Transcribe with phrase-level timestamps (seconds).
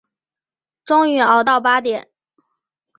[0.83, 2.09] 终于熬到八点